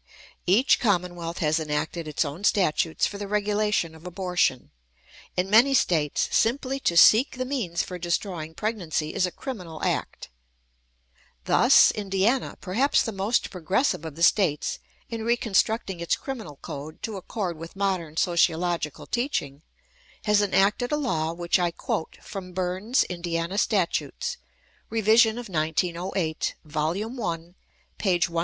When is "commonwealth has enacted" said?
0.80-2.08